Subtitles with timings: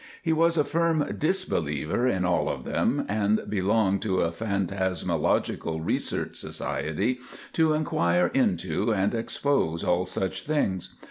[0.23, 6.37] He was a firm disbeliever in all of them, and belonged to a Phantasmalogical Research
[6.37, 7.19] Society
[7.53, 10.95] to inquire into and expose all such things.